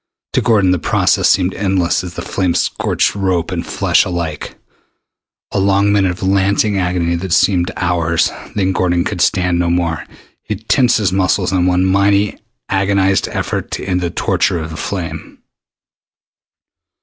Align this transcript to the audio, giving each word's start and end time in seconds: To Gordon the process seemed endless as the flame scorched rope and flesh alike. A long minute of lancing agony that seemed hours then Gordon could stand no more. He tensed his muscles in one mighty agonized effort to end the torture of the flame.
To 0.33 0.41
Gordon 0.41 0.71
the 0.71 0.79
process 0.79 1.29
seemed 1.29 1.53
endless 1.53 2.03
as 2.03 2.15
the 2.15 2.23
flame 2.23 2.55
scorched 2.55 3.13
rope 3.13 3.51
and 3.51 3.63
flesh 3.63 4.03
alike. 4.03 4.55
A 5.51 5.59
long 5.59 5.91
minute 5.91 6.09
of 6.09 6.23
lancing 6.23 6.79
agony 6.79 7.13
that 7.17 7.31
seemed 7.31 7.69
hours 7.77 8.31
then 8.55 8.71
Gordon 8.71 9.03
could 9.03 9.21
stand 9.21 9.59
no 9.59 9.69
more. 9.69 10.03
He 10.41 10.55
tensed 10.55 10.97
his 10.97 11.13
muscles 11.13 11.51
in 11.51 11.67
one 11.67 11.85
mighty 11.85 12.39
agonized 12.67 13.27
effort 13.27 13.69
to 13.73 13.85
end 13.85 14.01
the 14.01 14.09
torture 14.09 14.57
of 14.57 14.71
the 14.71 14.75
flame. 14.75 15.37